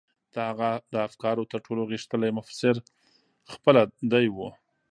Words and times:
د 0.33 0.35
هغه 0.49 0.69
د 0.91 0.95
افکارو 1.07 1.49
تر 1.51 1.59
ټولو 1.65 1.81
غښتلی 1.91 2.31
مفسر 2.39 2.75
خپله 3.53 3.81
دی 4.11 4.25
و. 4.35 4.37